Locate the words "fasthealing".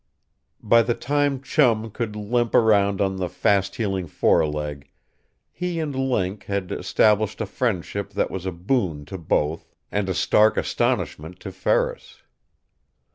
3.29-4.07